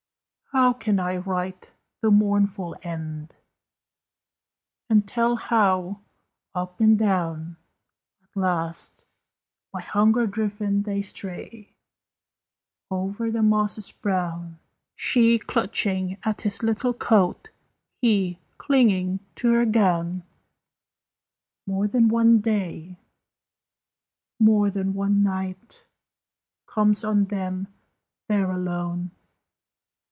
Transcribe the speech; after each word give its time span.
How 0.53 0.73
can 0.73 0.99
I 0.99 1.15
write 1.15 1.71
the 2.01 2.11
mournful 2.11 2.75
end 2.83 3.37
And 4.89 5.07
tell 5.07 5.37
how, 5.37 6.01
up 6.53 6.81
and 6.81 6.99
down, 6.99 7.55
At 8.21 8.35
last, 8.35 9.07
by 9.71 9.79
hunger 9.81 10.27
driven, 10.27 10.83
they 10.83 11.03
stray 11.03 11.77
Over 12.89 13.31
the 13.31 13.41
mosses 13.41 13.93
brown 13.93 14.59
She 14.93 15.39
clutching 15.39 16.17
at 16.23 16.41
his 16.41 16.61
little 16.61 16.93
coat, 16.93 17.51
He 18.01 18.37
clinging 18.57 19.21
to 19.35 19.53
her 19.53 19.65
gown? 19.65 20.23
More 21.65 21.87
than 21.87 22.09
one 22.09 22.39
day 22.41 22.99
more 24.37 24.69
than 24.69 24.93
one 24.93 25.23
night, 25.23 25.87
Comes 26.67 27.05
on 27.05 27.23
them 27.27 27.69
there 28.27 28.51
alone! 28.51 29.11